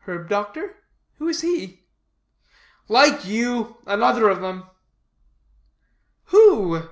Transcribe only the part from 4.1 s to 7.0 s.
of them." "_Who?